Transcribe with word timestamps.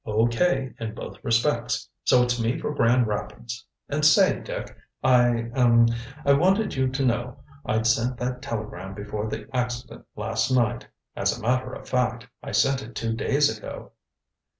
"O.K. 0.03 0.73
in 0.79 0.95
both 0.95 1.23
respects. 1.23 1.87
So 2.05 2.23
it's 2.23 2.41
me 2.41 2.57
for 2.59 2.73
Grand 2.73 3.05
Rapids. 3.05 3.67
And 3.87 4.03
say, 4.03 4.39
Dick, 4.41 4.75
I 5.03 5.51
er 5.55 5.85
I 6.25 6.33
want 6.33 6.75
you 6.75 6.87
to 6.87 7.05
know 7.05 7.37
I'd 7.67 7.85
sent 7.85 8.17
that 8.17 8.41
telegram 8.41 8.95
before 8.95 9.29
the 9.29 9.45
accident 9.55 10.07
last 10.15 10.49
night. 10.49 10.87
As 11.15 11.37
a 11.37 11.41
matter 11.43 11.71
of 11.73 11.87
fact, 11.87 12.27
I 12.41 12.51
sent 12.51 12.81
it 12.81 12.95
two 12.95 13.13
days 13.13 13.55
ago." 13.55 13.91